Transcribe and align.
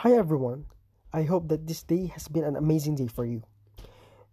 Hi 0.00 0.12
everyone. 0.12 0.66
I 1.10 1.22
hope 1.22 1.48
that 1.48 1.66
this 1.66 1.82
day 1.82 2.08
has 2.08 2.28
been 2.28 2.44
an 2.44 2.54
amazing 2.54 2.96
day 2.96 3.06
for 3.06 3.24
you. 3.24 3.42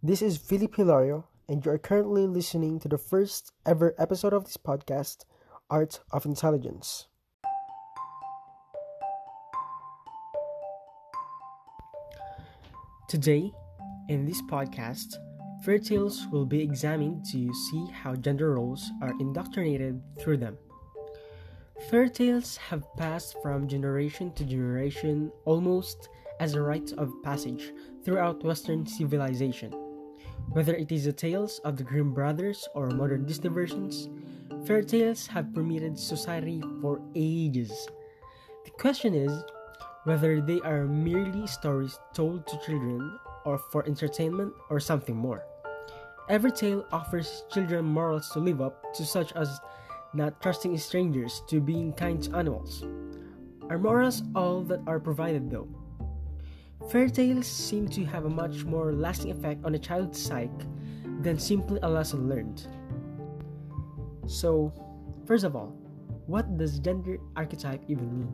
This 0.03 0.21
is 0.21 0.35
Philip 0.35 0.75
Hilario, 0.75 1.25
and 1.47 1.63
you 1.63 1.71
are 1.71 1.77
currently 1.77 2.27
listening 2.27 2.79
to 2.81 2.89
the 2.89 2.97
first 2.97 3.53
ever 3.65 3.95
episode 3.97 4.33
of 4.33 4.43
this 4.43 4.57
podcast, 4.57 5.23
Art 5.69 6.01
of 6.11 6.25
Intelligence. 6.25 7.07
Today, 13.07 13.53
in 14.09 14.25
this 14.25 14.41
podcast, 14.41 15.15
fairy 15.63 15.79
tales 15.79 16.27
will 16.29 16.45
be 16.45 16.59
examined 16.59 17.23
to 17.31 17.53
see 17.53 17.85
how 18.03 18.15
gender 18.15 18.55
roles 18.55 18.91
are 19.01 19.13
indoctrinated 19.21 20.01
through 20.19 20.43
them. 20.43 20.57
Fairy 21.89 22.09
tales 22.09 22.57
have 22.57 22.83
passed 22.95 23.35
from 23.41 23.67
generation 23.67 24.31
to 24.33 24.45
generation 24.45 25.31
almost 25.45 26.09
as 26.39 26.53
a 26.53 26.61
rite 26.61 26.93
of 26.97 27.11
passage 27.23 27.73
throughout 28.03 28.43
Western 28.43 28.85
civilization. 28.85 29.71
Whether 30.49 30.75
it 30.75 30.91
is 30.91 31.05
the 31.05 31.13
tales 31.13 31.59
of 31.65 31.77
the 31.77 31.83
Grimm 31.83 32.13
brothers 32.13 32.67
or 32.73 32.87
modern 32.89 33.25
Disney 33.25 33.49
versions, 33.49 34.09
fairy 34.65 34.85
tales 34.85 35.27
have 35.27 35.53
permeated 35.53 35.99
society 35.99 36.61
for 36.81 37.01
ages. 37.15 37.71
The 38.65 38.71
question 38.71 39.13
is 39.13 39.43
whether 40.05 40.41
they 40.41 40.61
are 40.61 40.85
merely 40.85 41.47
stories 41.47 41.99
told 42.13 42.47
to 42.47 42.59
children 42.65 43.19
or 43.45 43.57
for 43.57 43.85
entertainment 43.85 44.53
or 44.69 44.79
something 44.79 45.15
more. 45.15 45.43
Every 46.29 46.51
tale 46.51 46.85
offers 46.91 47.43
children 47.51 47.83
morals 47.85 48.29
to 48.29 48.39
live 48.39 48.61
up 48.61 48.93
to, 48.95 49.05
such 49.05 49.33
as 49.33 49.59
not 50.13 50.41
trusting 50.41 50.77
strangers 50.77 51.41
to 51.47 51.59
being 51.59 51.93
kind 51.93 52.21
to 52.23 52.35
animals. 52.35 52.85
Are 53.69 53.79
morals 53.79 54.23
all 54.35 54.61
that 54.63 54.81
are 54.87 54.99
provided 54.99 55.49
though? 55.49 55.67
Fairy 56.89 57.09
tales 57.09 57.47
seem 57.47 57.87
to 57.89 58.03
have 58.05 58.25
a 58.25 58.29
much 58.29 58.65
more 58.65 58.91
lasting 58.91 59.31
effect 59.31 59.63
on 59.65 59.73
a 59.75 59.79
child's 59.79 60.21
psyche 60.21 60.51
than 61.21 61.39
simply 61.39 61.79
a 61.81 61.89
lesson 61.89 62.27
learned. 62.27 62.67
So, 64.27 64.73
first 65.25 65.43
of 65.43 65.55
all, 65.55 65.75
what 66.27 66.57
does 66.57 66.79
gender 66.79 67.17
archetype 67.35 67.83
even 67.87 68.19
mean? 68.19 68.33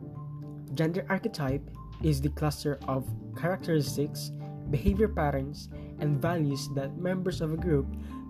Gender 0.74 1.06
archetype 1.08 1.62
is 2.02 2.20
the 2.20 2.30
cluster 2.30 2.78
of 2.88 3.06
characteristics, 3.36 4.30
behavior 4.70 5.08
patterns, 5.08 5.68
and 5.98 6.20
values 6.20 6.68
that 6.74 6.98
members 6.98 7.40
of 7.40 7.52
a 7.52 7.56
group 7.56 7.86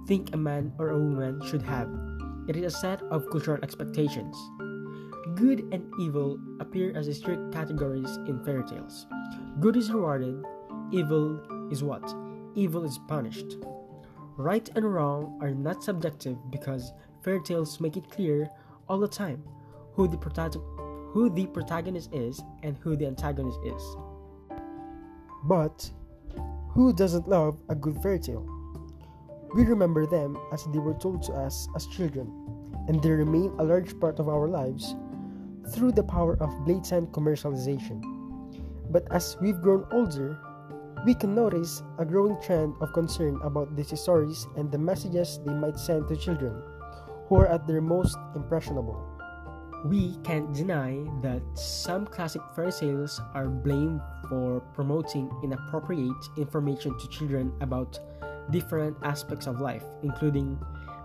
think 0.07 0.35
a 0.35 0.37
man 0.37 0.73
or 0.79 0.91
a 0.91 0.99
woman 0.99 1.41
should 1.47 1.63
have. 1.63 1.89
It 2.51 2.57
is 2.57 2.75
a 2.75 2.79
set 2.79 3.01
of 3.13 3.31
cultural 3.31 3.63
expectations. 3.63 4.37
Good 5.37 5.69
and 5.71 5.87
evil 6.01 6.37
appear 6.59 6.93
as 6.97 7.07
strict 7.17 7.53
categories 7.53 8.11
in 8.27 8.43
fairy 8.45 8.65
tales. 8.65 9.07
Good 9.61 9.77
is 9.77 9.93
rewarded, 9.93 10.45
evil 10.91 11.39
is 11.71 11.85
what? 11.85 12.03
Evil 12.57 12.85
is 12.85 12.99
punished. 13.07 13.59
Right 14.37 14.69
and 14.75 14.93
wrong 14.93 15.39
are 15.41 15.55
not 15.55 15.85
subjective 15.85 16.39
because 16.51 16.93
fairy 17.23 17.41
tales 17.45 17.79
make 17.79 17.97
it 17.97 18.11
clear 18.11 18.51
all 18.89 18.99
the 18.99 19.07
time 19.07 19.45
who 19.93 20.09
the, 20.09 20.19
protag- 20.19 20.61
who 21.13 21.31
the 21.31 21.47
protagonist 21.47 22.13
is 22.13 22.43
and 22.65 22.77
who 22.79 22.97
the 22.97 23.07
antagonist 23.07 23.61
is. 23.65 23.97
But 25.45 25.89
who 26.71 26.93
doesn't 26.93 27.29
love 27.29 27.61
a 27.69 27.77
good 27.77 28.03
fairy 28.03 28.19
tale? 28.19 28.60
We 29.53 29.65
remember 29.65 30.07
them 30.07 30.39
as 30.53 30.65
they 30.67 30.79
were 30.79 30.95
told 30.95 31.23
to 31.25 31.33
us 31.33 31.69
as 31.75 31.87
children, 31.87 32.31
and 32.87 33.03
they 33.03 33.11
remain 33.11 33.51
a 33.59 33.65
large 33.65 33.99
part 33.99 34.21
of 34.21 34.29
our 34.29 34.47
lives 34.47 34.95
through 35.75 35.93
the 35.93 36.05
power 36.05 36.37
of 36.41 36.65
blatant 36.65 37.11
commercialization. 37.11 37.99
But 38.91 39.11
as 39.11 39.37
we've 39.41 39.61
grown 39.61 39.87
older, 39.91 40.39
we 41.05 41.15
can 41.15 41.35
notice 41.35 41.83
a 41.99 42.05
growing 42.05 42.41
trend 42.41 42.75
of 42.81 42.93
concern 42.93 43.41
about 43.43 43.75
these 43.75 43.99
stories 43.99 44.47
and 44.57 44.71
the 44.71 44.79
messages 44.79 45.41
they 45.45 45.55
might 45.55 45.79
send 45.79 46.07
to 46.09 46.17
children 46.17 46.63
who 47.27 47.37
are 47.37 47.49
at 47.49 47.67
their 47.67 47.81
most 47.81 48.17
impressionable. 48.37 49.03
We 49.85 50.17
can't 50.23 50.53
deny 50.53 50.99
that 51.23 51.43
some 51.55 52.07
classic 52.07 52.43
fairy 52.55 52.71
tales 52.71 53.21
are 53.35 53.49
blamed 53.49 54.01
for 54.29 54.61
promoting 54.75 55.31
inappropriate 55.43 56.23
information 56.37 56.99
to 56.99 57.09
children 57.09 57.53
about 57.61 57.99
different 58.51 58.97
aspects 59.03 59.47
of 59.47 59.61
life, 59.61 59.85
including 60.03 60.59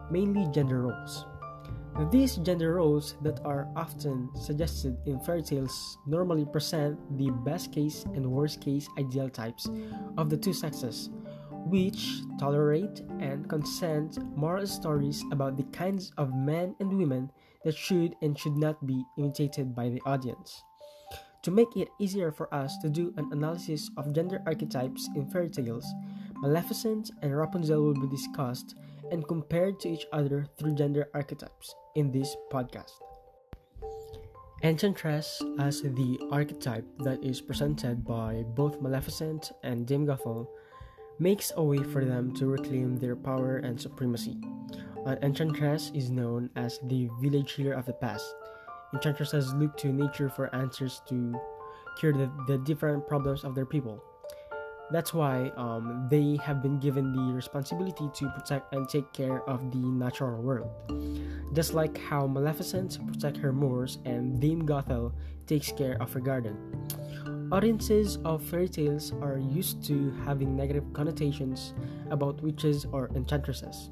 mainly 0.10 0.48
gender 0.52 0.82
roles. 0.82 1.26
These 2.12 2.36
gender 2.38 2.76
roles 2.76 3.16
that 3.22 3.40
are 3.46 3.70
often 3.76 4.30
suggested 4.36 4.98
in 5.06 5.18
fairy 5.22 5.42
tales 5.42 5.98
normally 6.06 6.44
present 6.44 7.00
the 7.18 7.32
best 7.46 7.72
case 7.72 8.04
and 8.14 8.26
worst 8.26 8.60
case 8.60 8.90
ideal 9.00 9.30
types 9.30 9.70
of 10.18 10.30
the 10.30 10.36
two 10.36 10.52
sexes, 10.52 11.10
which 11.66 12.20
tolerate 12.38 13.02
and 13.20 13.48
consent 13.48 14.20
moral 14.36 14.68
stories 14.68 15.24
about 15.32 15.56
the 15.56 15.64
kinds 15.72 16.12
of 16.18 16.36
men 16.36 16.76
and 16.82 16.92
women 16.92 17.32
that 17.64 17.76
should 17.76 18.14
and 18.22 18.38
should 18.38 18.58
not 18.58 18.86
be 18.86 19.06
imitated 19.18 19.74
by 19.74 19.88
the 19.88 20.02
audience. 20.06 20.64
To 21.44 21.52
make 21.52 21.78
it 21.78 21.90
easier 21.98 22.32
for 22.32 22.54
us 22.54 22.78
to 22.80 22.90
do 22.90 23.14
an 23.16 23.30
analysis 23.32 23.90
of 23.96 24.12
gender 24.12 24.42
archetypes 24.46 25.08
in 25.16 25.30
fairy 25.30 25.50
tales, 25.50 25.86
Maleficent 26.46 27.10
and 27.24 27.36
Rapunzel 27.36 27.82
will 27.82 28.00
be 28.00 28.08
discussed 28.08 28.76
and 29.10 29.28
compared 29.28 29.80
to 29.80 29.90
each 29.90 30.06
other 30.14 30.46
through 30.60 30.76
gender 30.76 31.10
archetypes 31.16 31.74
in 31.96 32.12
this 32.12 32.36
podcast. 32.52 32.92
Enchantress 34.62 35.42
as 35.58 35.82
the 35.82 36.20
archetype 36.32 36.86
that 37.00 37.24
is 37.24 37.42
presented 37.42 38.06
by 38.06 38.44
both 38.54 38.80
Maleficent 38.80 39.54
and 39.64 39.88
Dame 39.88 40.06
Gothel 40.06 40.46
makes 41.18 41.52
a 41.58 41.64
way 41.64 41.82
for 41.82 42.06
them 42.06 42.32
to 42.36 42.46
reclaim 42.46 42.96
their 42.96 43.16
power 43.16 43.58
and 43.58 43.82
supremacy. 43.82 44.38
An 45.08 45.18
enchantress 45.24 45.90
is 45.96 46.12
known 46.12 46.52
as 46.56 46.80
the 46.84 47.10
village 47.22 47.54
healer 47.54 47.74
of 47.74 47.88
the 47.88 47.94
past. 47.94 48.36
Enchantresses 48.94 49.52
look 49.56 49.76
to 49.78 49.88
nature 49.88 50.30
for 50.30 50.54
answers 50.54 51.02
to 51.10 51.34
cure 51.98 52.14
the, 52.14 52.30
the 52.46 52.60
different 52.60 53.08
problems 53.08 53.44
of 53.44 53.56
their 53.56 53.66
people. 53.66 54.00
That's 54.92 55.14
why 55.14 55.52
um, 55.58 56.08
they 56.10 56.38
have 56.44 56.62
been 56.62 56.80
given 56.80 57.12
the 57.12 57.34
responsibility 57.34 58.10
to 58.14 58.30
protect 58.30 58.74
and 58.74 58.88
take 58.88 59.12
care 59.14 59.42
of 59.50 59.72
the 59.72 59.78
natural 59.78 60.42
world. 60.42 60.70
Just 61.54 61.74
like 61.74 61.98
how 61.98 62.28
Maleficent 62.28 63.00
protects 63.08 63.40
her 63.40 63.52
moors 63.52 63.98
and 64.06 64.40
Dame 64.40 64.62
Gothel 64.62 65.14
takes 65.48 65.72
care 65.72 65.98
of 66.02 66.14
her 66.14 66.20
garden. 66.20 66.58
Audiences 67.52 68.18
of 68.26 68.44
fairy 68.44 68.68
tales 68.68 69.14
are 69.22 69.38
used 69.38 69.84
to 69.86 70.12
having 70.26 70.56
negative 70.56 70.84
connotations 70.94 71.74
about 72.10 72.42
witches 72.42 72.86
or 72.92 73.10
enchantresses. 73.16 73.90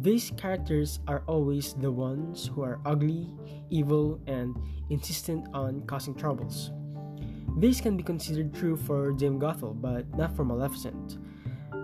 These 0.00 0.32
characters 0.36 1.00
are 1.06 1.22
always 1.26 1.74
the 1.74 1.92
ones 1.92 2.46
who 2.46 2.62
are 2.62 2.80
ugly, 2.86 3.28
evil, 3.68 4.18
and 4.26 4.56
insistent 4.88 5.46
on 5.52 5.82
causing 5.86 6.14
troubles. 6.14 6.70
This 7.56 7.80
can 7.80 7.96
be 7.96 8.02
considered 8.02 8.54
true 8.54 8.76
for 8.76 9.12
Dame 9.12 9.38
Gothel, 9.38 9.80
but 9.80 10.06
not 10.16 10.34
for 10.34 10.44
Maleficent. 10.44 11.18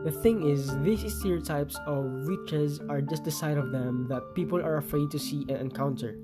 The 0.04 0.12
thing 0.12 0.49
is, 0.49 0.77
these 0.82 1.03
stereotypes 1.19 1.77
of 1.87 2.27
witches 2.27 2.81
are 2.88 3.00
just 3.00 3.25
the 3.25 3.31
side 3.31 3.59
of 3.59 3.72
them 3.72 4.06
that 4.09 4.34
people 4.34 4.60
are 4.60 4.76
afraid 4.76 5.10
to 5.10 5.19
see 5.19 5.44
and 5.49 5.59
encounter. 5.59 6.16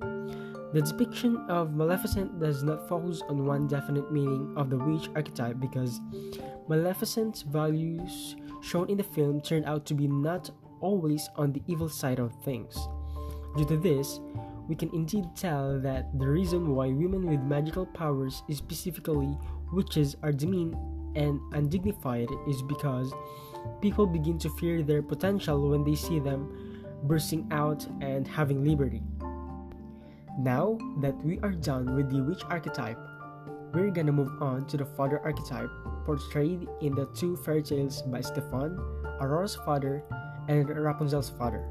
The 0.72 0.81
depiction 0.81 1.36
of 1.48 1.75
Maleficent 1.75 2.41
does 2.41 2.62
not 2.62 2.88
focus 2.88 3.22
on 3.28 3.44
one 3.44 3.66
definite 3.66 4.10
meaning 4.10 4.54
of 4.56 4.70
the 4.70 4.78
witch 4.78 5.10
archetype 5.14 5.60
because 5.60 6.00
Maleficent's 6.69 7.42
values 7.42 8.36
shown 8.62 8.88
in 8.88 8.97
the 8.97 9.04
film 9.04 9.41
turned 9.41 9.66
out 9.66 9.84
to 9.86 9.94
be 9.94 10.06
not 10.06 10.50
always 10.81 11.28
on 11.36 11.52
the 11.52 11.62
evil 11.66 11.88
side 11.88 12.19
of 12.19 12.32
things. 12.42 12.88
Due 13.56 13.66
to 13.66 13.76
this, 13.76 14.20
we 14.68 14.74
can 14.74 14.90
indeed 14.94 15.24
tell 15.34 15.78
that 15.80 16.16
the 16.18 16.26
reason 16.26 16.74
why 16.74 16.86
women 16.88 17.26
with 17.26 17.40
magical 17.40 17.86
powers, 17.86 18.42
specifically 18.50 19.36
witches, 19.72 20.16
are 20.22 20.32
demeaned 20.32 20.76
and 21.16 21.40
undignified 21.52 22.28
is 22.48 22.62
because 22.62 23.12
people 23.81 24.06
begin 24.06 24.38
to 24.38 24.48
fear 24.50 24.82
their 24.82 25.02
potential 25.02 25.70
when 25.70 25.84
they 25.84 25.94
see 25.94 26.19
them 26.19 26.82
bursting 27.04 27.46
out 27.50 27.87
and 28.00 28.26
having 28.26 28.64
liberty. 28.64 29.02
Now 30.38 30.78
that 31.00 31.16
we 31.25 31.38
are 31.40 31.52
done 31.52 31.94
with 31.94 32.10
the 32.10 32.22
witch 32.22 32.42
archetype, 32.48 32.98
we're 33.75 33.90
gonna 33.90 34.12
move 34.12 34.40
on 34.40 34.66
to 34.66 34.76
the 34.76 34.84
father 34.84 35.20
archetype 35.20 35.70
portrayed 36.04 36.69
in 36.81 36.94
the 36.94 37.06
two 37.14 37.37
fairy 37.37 37.62
tales 37.62 38.02
by 38.02 38.20
Stefan, 38.20 38.78
Aurora's 39.20 39.56
father, 39.56 40.02
and 40.48 40.69
Rapunzel's 40.69 41.31
father. 41.31 41.69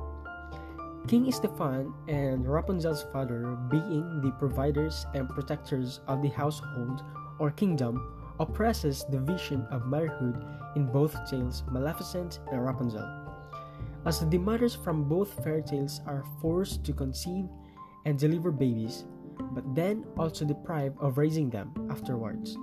King 1.07 1.31
Stefan 1.31 1.93
and 2.07 2.47
Rapunzel's 2.47 3.03
father, 3.11 3.57
being 3.69 4.21
the 4.21 4.31
providers 4.37 5.05
and 5.13 5.27
protectors 5.27 5.99
of 6.07 6.21
the 6.21 6.29
household 6.29 7.03
or 7.39 7.51
kingdom, 7.51 7.99
oppresses 8.39 9.03
the 9.09 9.19
vision 9.19 9.65
of 9.71 9.85
motherhood 9.85 10.45
in 10.75 10.85
both 10.85 11.17
tales, 11.29 11.63
Maleficent 11.69 12.39
and 12.51 12.63
Rapunzel. 12.63 13.07
As 14.05 14.19
the 14.19 14.37
mothers 14.37 14.75
from 14.75 15.03
both 15.03 15.43
fairy 15.43 15.63
tales 15.63 16.01
are 16.07 16.23
forced 16.41 16.83
to 16.85 16.93
conceive 16.93 17.45
and 18.05 18.17
deliver 18.17 18.51
babies, 18.51 19.05
but 19.51 19.75
then 19.75 20.05
also 20.17 20.45
deprived 20.45 20.97
of 20.99 21.17
raising 21.17 21.49
them 21.49 21.73
afterwards. 21.89 22.57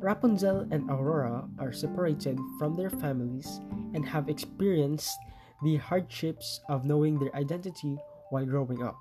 Rapunzel 0.00 0.66
and 0.70 0.88
Aurora 0.90 1.48
are 1.58 1.72
separated 1.72 2.38
from 2.58 2.74
their 2.74 2.90
families 2.90 3.60
and 3.94 4.04
have 4.06 4.28
experienced 4.28 5.18
the 5.62 5.76
hardships 5.76 6.60
of 6.68 6.84
knowing 6.84 7.18
their 7.18 7.34
identity 7.34 7.98
while 8.30 8.44
growing 8.44 8.82
up. 8.82 8.98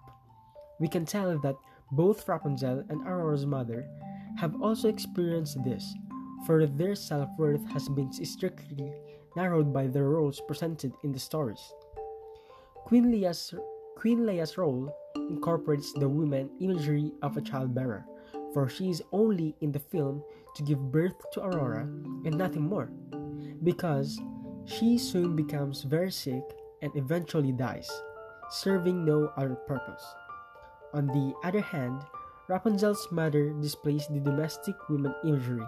We 0.79 0.87
can 0.87 1.05
tell 1.05 1.37
that 1.39 1.55
both 1.91 2.27
Rapunzel 2.27 2.83
and 2.89 3.07
Aurora's 3.07 3.45
mother 3.45 3.87
have 4.37 4.61
also 4.61 4.89
experienced 4.89 5.63
this, 5.63 5.85
for 6.45 6.65
their 6.65 6.95
self 6.95 7.29
worth 7.37 7.65
has 7.71 7.87
been 7.89 8.11
strictly 8.11 8.91
narrowed 9.35 9.73
by 9.73 9.87
the 9.87 10.03
roles 10.03 10.41
presented 10.47 10.93
in 11.03 11.11
the 11.11 11.19
stories. 11.19 11.73
Queen 12.85 13.11
Leia's, 13.11 13.53
Queen 13.97 14.25
Leah's 14.25 14.57
role 14.57 14.93
incorporates 15.15 15.93
the 15.93 16.07
woman 16.07 16.49
imagery 16.59 17.11
of 17.21 17.37
a 17.37 17.41
childbearer, 17.41 18.05
for 18.53 18.69
she 18.69 18.89
is 18.89 19.01
only 19.11 19.55
in 19.61 19.71
the 19.71 19.79
film 19.79 20.23
to 20.55 20.63
give 20.63 20.91
birth 20.91 21.15
to 21.33 21.43
Aurora 21.43 21.81
and 22.25 22.37
nothing 22.37 22.63
more, 22.63 22.89
because 23.63 24.19
she 24.65 24.97
soon 24.97 25.35
becomes 25.35 25.83
very 25.83 26.11
sick 26.11 26.43
and 26.81 26.91
eventually 26.95 27.51
dies, 27.51 27.89
serving 28.49 29.05
no 29.05 29.31
other 29.37 29.55
purpose. 29.55 30.03
On 30.93 31.07
the 31.07 31.33
other 31.43 31.61
hand, 31.61 32.01
Rapunzel's 32.47 33.07
mother 33.11 33.53
displays 33.61 34.07
the 34.07 34.19
domestic 34.19 34.75
woman 34.89 35.13
imagery, 35.23 35.65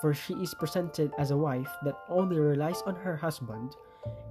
for 0.00 0.14
she 0.14 0.34
is 0.34 0.54
presented 0.54 1.12
as 1.18 1.30
a 1.30 1.36
wife 1.36 1.70
that 1.84 1.98
only 2.08 2.38
relies 2.38 2.82
on 2.82 2.96
her 2.96 3.16
husband 3.16 3.76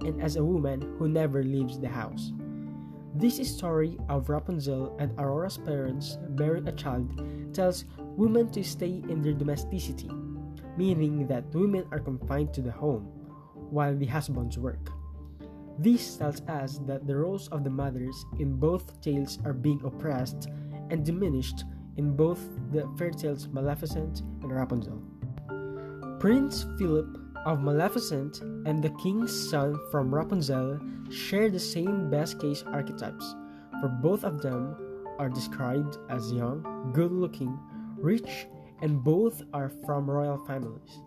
and 0.04 0.20
as 0.20 0.36
a 0.36 0.44
woman 0.44 0.82
who 0.98 1.08
never 1.08 1.42
leaves 1.42 1.78
the 1.78 1.88
house. 1.88 2.32
This 3.14 3.36
story 3.54 3.98
of 4.08 4.28
Rapunzel 4.28 4.96
and 4.98 5.12
Aurora's 5.18 5.58
parents 5.58 6.18
bearing 6.30 6.66
a 6.66 6.72
child 6.72 7.12
tells 7.54 7.84
women 7.98 8.50
to 8.52 8.64
stay 8.64 9.02
in 9.08 9.22
their 9.22 9.34
domesticity, 9.34 10.10
meaning 10.76 11.26
that 11.26 11.54
women 11.54 11.84
are 11.92 12.00
confined 12.00 12.54
to 12.54 12.62
the 12.62 12.72
home 12.72 13.21
while 13.72 13.96
the 13.96 14.06
husbands 14.06 14.58
work. 14.58 14.92
This 15.78 16.16
tells 16.16 16.42
us 16.42 16.78
that 16.86 17.06
the 17.06 17.16
roles 17.16 17.48
of 17.48 17.64
the 17.64 17.70
mothers 17.70 18.26
in 18.38 18.56
both 18.56 19.00
tales 19.00 19.38
are 19.44 19.54
being 19.54 19.80
oppressed 19.84 20.48
and 20.90 21.04
diminished 21.04 21.64
in 21.96 22.14
both 22.14 22.38
the 22.70 22.86
fairy 22.98 23.14
tales 23.14 23.48
Maleficent 23.48 24.20
and 24.42 24.52
Rapunzel. 24.52 25.02
Prince 26.20 26.66
Philip 26.78 27.18
of 27.46 27.62
Maleficent 27.62 28.40
and 28.66 28.82
the 28.82 28.94
king's 29.02 29.32
son 29.50 29.78
from 29.90 30.14
Rapunzel 30.14 30.78
share 31.10 31.50
the 31.50 31.58
same 31.58 32.10
best 32.10 32.38
case 32.38 32.62
archetypes, 32.66 33.34
for 33.80 33.88
both 33.88 34.24
of 34.24 34.42
them 34.42 34.76
are 35.18 35.28
described 35.28 35.96
as 36.10 36.32
young, 36.32 36.92
good 36.92 37.12
looking, 37.12 37.58
rich, 37.96 38.46
and 38.82 39.02
both 39.02 39.42
are 39.52 39.70
from 39.84 40.10
royal 40.10 40.38
families. 40.46 41.00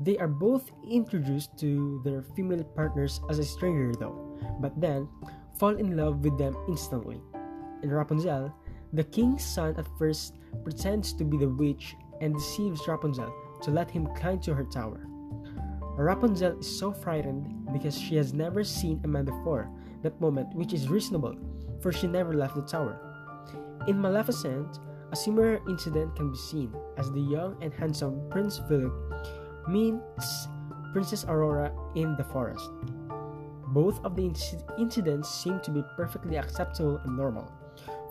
They 0.00 0.18
are 0.18 0.28
both 0.28 0.70
introduced 0.88 1.56
to 1.58 2.00
their 2.04 2.22
female 2.34 2.64
partners 2.64 3.20
as 3.30 3.38
a 3.38 3.44
stranger, 3.44 3.92
though, 3.98 4.38
but 4.60 4.78
then 4.80 5.08
fall 5.58 5.76
in 5.76 5.96
love 5.96 6.24
with 6.24 6.36
them 6.38 6.56
instantly. 6.68 7.20
In 7.82 7.90
Rapunzel, 7.90 8.52
the 8.92 9.04
king's 9.04 9.44
son 9.44 9.74
at 9.76 9.86
first 9.98 10.34
pretends 10.64 11.12
to 11.14 11.24
be 11.24 11.36
the 11.36 11.48
witch 11.48 11.96
and 12.20 12.34
deceives 12.34 12.86
Rapunzel 12.88 13.32
to 13.62 13.70
let 13.70 13.90
him 13.90 14.06
climb 14.16 14.40
to 14.40 14.54
her 14.54 14.64
tower. 14.64 15.06
Rapunzel 15.96 16.58
is 16.58 16.78
so 16.78 16.92
frightened 16.92 17.72
because 17.72 17.96
she 17.96 18.16
has 18.16 18.34
never 18.34 18.64
seen 18.64 19.00
a 19.04 19.08
man 19.08 19.24
before 19.24 19.70
that 20.02 20.20
moment, 20.20 20.54
which 20.54 20.72
is 20.72 20.88
reasonable, 20.88 21.36
for 21.80 21.92
she 21.92 22.06
never 22.06 22.34
left 22.34 22.56
the 22.56 22.62
tower. 22.62 22.98
In 23.86 24.00
Maleficent, 24.00 24.78
a 25.12 25.16
similar 25.16 25.60
incident 25.68 26.16
can 26.16 26.32
be 26.32 26.38
seen 26.38 26.74
as 26.96 27.10
the 27.12 27.20
young 27.20 27.56
and 27.62 27.72
handsome 27.72 28.28
Prince 28.30 28.60
Philip 28.68 28.92
meets 29.68 30.48
Princess 30.92 31.24
Aurora 31.24 31.72
in 31.94 32.16
the 32.16 32.24
forest. 32.24 32.70
Both 33.68 34.04
of 34.04 34.14
the 34.14 34.22
inc- 34.22 34.78
incidents 34.78 35.28
seem 35.28 35.60
to 35.60 35.70
be 35.70 35.82
perfectly 35.96 36.36
acceptable 36.36 37.00
and 37.04 37.16
normal, 37.16 37.50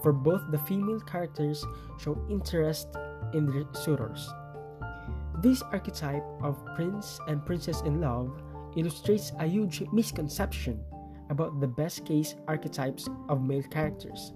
for 0.02 0.12
both 0.12 0.42
the 0.52 0.58
female 0.60 1.00
characters 1.00 1.66
show 1.98 2.18
interest 2.30 2.88
in 3.34 3.46
their 3.46 3.66
suitors. 3.74 4.30
This 5.42 5.62
archetype 5.62 6.26
of 6.42 6.64
prince 6.76 7.20
and 7.28 7.46
princess 7.46 7.82
in 7.82 8.02
love 8.02 8.42
illustrates 8.76 9.32
a 9.40 9.48
huge 9.48 9.84
misconception 9.92 10.84
about 11.30 11.60
the 11.60 11.68
best 11.68 12.06
case 12.06 12.36
archetypes 12.48 13.08
of 13.30 13.42
male 13.42 13.64
characters. 13.64 14.34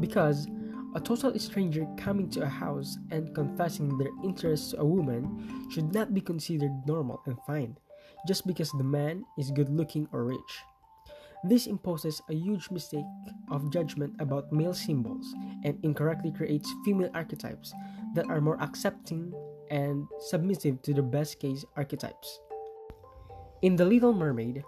Because 0.00 0.46
a 0.94 1.00
total 1.00 1.36
stranger 1.38 1.86
coming 1.96 2.30
to 2.30 2.42
a 2.42 2.48
house 2.48 2.98
and 3.10 3.34
confessing 3.34 3.98
their 3.98 4.14
interest 4.22 4.70
to 4.70 4.80
a 4.80 4.84
woman 4.84 5.68
should 5.70 5.92
not 5.92 6.14
be 6.14 6.20
considered 6.20 6.72
normal 6.86 7.20
and 7.26 7.36
fine, 7.46 7.76
just 8.28 8.46
because 8.46 8.70
the 8.72 8.84
man 8.84 9.24
is 9.36 9.50
good 9.50 9.68
looking 9.68 10.08
or 10.12 10.24
rich. 10.24 10.62
This 11.44 11.66
imposes 11.66 12.22
a 12.30 12.34
huge 12.34 12.70
mistake 12.70 13.04
of 13.50 13.70
judgment 13.70 14.14
about 14.18 14.52
male 14.52 14.72
symbols 14.72 15.34
and 15.64 15.78
incorrectly 15.82 16.32
creates 16.32 16.72
female 16.84 17.10
archetypes 17.12 17.74
that 18.14 18.30
are 18.30 18.40
more 18.40 18.60
accepting 18.62 19.34
and 19.70 20.06
submissive 20.20 20.80
to 20.82 20.94
the 20.94 21.02
best 21.02 21.40
case 21.40 21.64
archetypes. 21.76 22.40
In 23.60 23.76
The 23.76 23.84
Little 23.84 24.12
Mermaid, 24.12 24.62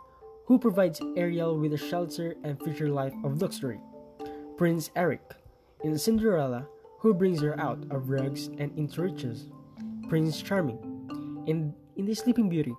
who 0.47 0.59
provides 0.59 1.01
Ariel 1.17 1.59
with 1.59 1.73
a 1.73 1.79
shelter 1.79 2.35
and 2.45 2.61
future 2.63 2.89
life 2.89 3.15
of 3.25 3.41
luxury? 3.41 3.81
Prince 4.57 4.91
Eric. 4.97 5.23
In 5.85 5.99
Cinderella, 5.99 6.67
who 6.99 7.15
brings 7.15 7.41
her 7.43 7.59
out 7.61 7.79
of 7.91 8.09
rags 8.09 8.49
and 8.59 8.77
into 8.77 9.03
riches? 9.03 9.49
Prince 10.09 10.41
Charming. 10.43 10.79
In, 11.47 11.75
in 11.97 12.07
The 12.07 12.15
Sleeping 12.15 12.49
Beauty, 12.49 12.75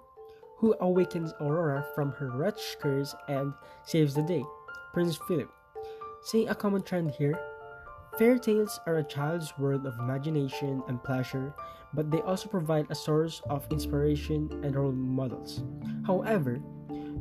who 0.58 0.76
awakens 0.82 1.34
Aurora 1.40 1.86
from 1.96 2.12
her 2.14 2.32
wretched 2.32 2.80
curse 2.80 3.16
and 3.28 3.54
saves 3.86 4.16
the 4.16 4.24
day? 4.24 4.44
Prince 4.94 5.18
Philip. 5.28 5.52
Seeing 6.24 6.50
a 6.50 6.56
common 6.56 6.82
trend 6.82 7.12
here, 7.12 7.40
fairy 8.18 8.40
tales 8.40 8.80
are 8.88 8.98
a 8.98 9.04
child's 9.04 9.54
world 9.58 9.86
of 9.86 9.98
imagination 10.00 10.84
and 10.88 11.04
pleasure 11.04 11.54
but 11.94 12.12
they 12.12 12.22
also 12.22 12.50
provide 12.50 12.86
a 12.90 12.96
source 12.96 13.42
of 13.50 13.68
inspiration 13.72 14.50
and 14.64 14.76
role 14.76 14.92
models. 14.92 15.64
However, 16.06 16.60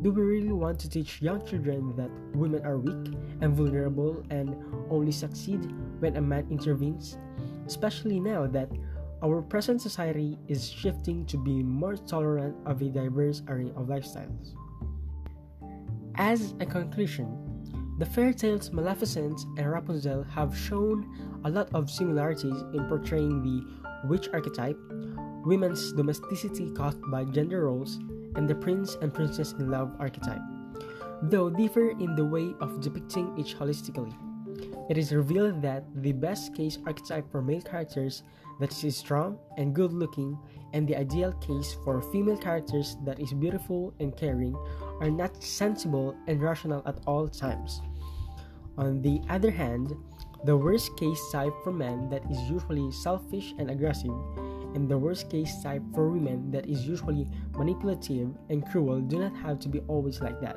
do 0.03 0.11
we 0.11 0.23
really 0.23 0.53
want 0.53 0.79
to 0.81 0.89
teach 0.89 1.23
young 1.23 1.45
children 1.47 1.95
that 1.97 2.11
women 2.37 2.65
are 2.65 2.79
weak 2.79 3.15
and 3.41 3.55
vulnerable 3.55 4.23
and 4.31 4.55
only 4.91 5.13
succeed 5.13 5.73
when 6.01 6.17
a 6.17 6.21
man 6.21 6.47
intervenes? 6.51 7.19
Especially 7.67 8.21
now 8.21 8.47
that 8.47 8.69
our 9.23 9.41
present 9.43 9.81
society 9.81 10.39
is 10.47 10.69
shifting 10.69 11.25
to 11.27 11.39
be 11.39 11.63
more 11.63 11.97
tolerant 11.97 12.55
of 12.67 12.83
a 12.83 12.89
diverse 12.91 13.43
array 13.49 13.73
of 13.77 13.87
lifestyles. 13.87 14.55
As 16.17 16.55
a 16.61 16.67
conclusion, 16.67 17.47
the 17.99 18.07
fairy 18.07 18.35
tales 18.35 18.73
Maleficent 18.73 19.41
and 19.57 19.71
Rapunzel 19.71 20.23
have 20.25 20.57
shown 20.57 21.41
a 21.45 21.51
lot 21.51 21.71
of 21.75 21.91
similarities 21.91 22.63
in 22.75 22.87
portraying 22.89 23.43
the 23.43 24.09
witch 24.09 24.29
archetype, 24.33 24.79
women's 25.45 25.93
domesticity 25.93 26.71
caused 26.73 27.01
by 27.11 27.25
gender 27.25 27.65
roles, 27.65 27.99
and 28.37 28.49
the 28.49 28.55
prince 28.55 28.97
and 29.01 29.13
princess 29.13 29.53
in 29.53 29.71
love 29.71 29.95
archetype, 29.99 30.43
though 31.23 31.51
differ 31.51 31.91
in 31.91 32.15
the 32.15 32.25
way 32.25 32.55
of 32.61 32.81
depicting 32.81 33.37
each 33.39 33.57
holistically. 33.57 34.15
It 34.89 34.97
is 34.97 35.13
revealed 35.13 35.61
that 35.63 35.85
the 36.03 36.13
best 36.13 36.55
case 36.55 36.79
archetype 36.87 37.31
for 37.31 37.43
male 37.43 37.61
characters 37.61 38.23
that 38.61 38.73
is 38.85 38.97
strong 38.97 39.39
and 39.57 39.75
good 39.75 39.93
looking, 39.93 40.39
and 40.73 40.87
the 40.87 40.97
ideal 40.97 41.33
case 41.33 41.77
for 41.85 42.01
female 42.13 42.37
characters 42.37 42.97
that 43.05 43.21
is 43.21 43.33
beautiful 43.33 43.93
and 44.01 44.17
caring 44.17 44.55
are 45.01 45.11
not 45.11 45.43
sensible 45.43 46.17
and 46.27 46.41
rational 46.41 46.83
at 46.87 46.99
all 47.07 47.29
times. 47.29 47.81
On 48.79 49.03
the 49.03 49.21
other 49.29 49.51
hand, 49.51 49.93
the 50.45 50.57
worst 50.57 50.97
case 50.97 51.21
type 51.33 51.53
for 51.65 51.73
men 51.73 52.09
that 52.11 52.23
is 52.31 52.39
usually 52.49 52.93
selfish 52.93 53.55
and 53.59 53.71
aggressive, 53.71 54.15
and 54.75 54.89
the 54.89 54.99
worst 54.99 55.31
case 55.31 55.63
type 55.63 55.83
for 55.95 56.11
women 56.11 56.51
that 56.51 56.67
is 56.67 56.87
usually 56.87 57.27
manipulative 57.57 58.31
and 58.51 58.67
cruel 58.67 59.01
do 59.01 59.19
not 59.19 59.37
have 59.37 59.59
to 59.61 59.69
be 59.69 59.81
always 59.89 60.21
like 60.21 60.41
that, 60.41 60.57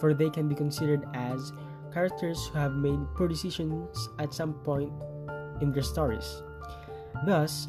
for 0.00 0.14
they 0.14 0.30
can 0.30 0.48
be 0.48 0.54
considered 0.54 1.04
as 1.14 1.52
characters 1.92 2.46
who 2.46 2.58
have 2.58 2.72
made 2.72 2.98
poor 3.14 3.28
decisions 3.28 4.08
at 4.18 4.34
some 4.34 4.54
point 4.64 4.92
in 5.60 5.72
their 5.72 5.82
stories. 5.82 6.42
Thus, 7.24 7.68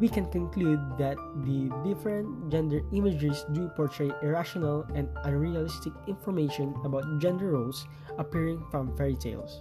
we 0.00 0.08
can 0.08 0.24
conclude 0.32 0.80
that 0.96 1.16
the 1.44 1.68
different 1.84 2.50
gender 2.50 2.80
imageries 2.92 3.44
do 3.52 3.68
portray 3.76 4.10
irrational 4.22 4.86
and 4.94 5.08
unrealistic 5.24 5.92
information 6.06 6.74
about 6.84 7.04
gender 7.20 7.52
roles 7.52 7.86
appearing 8.16 8.64
from 8.70 8.96
fairy 8.96 9.16
tales. 9.16 9.60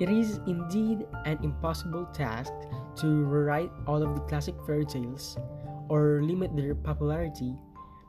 It 0.00 0.08
is 0.08 0.40
indeed 0.46 1.04
an 1.26 1.38
impossible 1.44 2.06
task 2.06 2.52
to 2.96 3.24
rewrite 3.24 3.70
all 3.86 4.02
of 4.02 4.14
the 4.14 4.20
classic 4.22 4.54
fairy 4.66 4.84
tales 4.84 5.36
or 5.88 6.22
limit 6.22 6.54
their 6.56 6.74
popularity, 6.74 7.54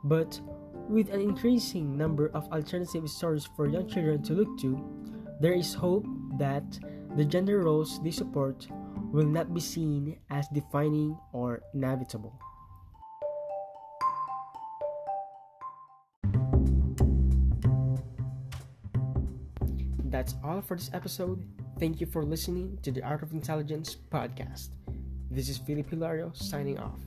but 0.04 0.40
with 0.90 1.10
an 1.10 1.22
increasing 1.22 1.98
number 1.98 2.30
of 2.34 2.48
alternative 2.52 3.10
stories 3.10 3.48
for 3.56 3.68
young 3.68 3.88
children 3.88 4.22
to 4.24 4.34
look 4.34 4.58
to, 4.60 4.78
there 5.40 5.54
is 5.54 5.74
hope 5.74 6.06
that 6.38 6.64
the 7.16 7.26
gender 7.26 7.60
roles 7.60 8.02
they 8.04 8.12
support 8.12 8.68
will 9.12 9.26
not 9.26 9.54
be 9.54 9.60
seen 9.60 10.18
as 10.30 10.48
defining 10.54 11.18
or 11.34 11.62
inevitable. 11.74 12.34
That's 20.06 20.36
all 20.44 20.62
for 20.62 20.76
this 20.76 20.92
episode. 20.94 21.44
Thank 21.82 22.00
you 22.00 22.06
for 22.06 22.24
listening 22.24 22.78
to 22.84 22.92
the 22.92 23.02
Art 23.02 23.24
of 23.24 23.32
Intelligence 23.32 23.98
podcast. 24.12 24.70
This 25.32 25.50
is 25.50 25.58
Philip 25.58 25.90
Hilario 25.90 26.32
signing 26.36 26.78
off. 26.78 27.00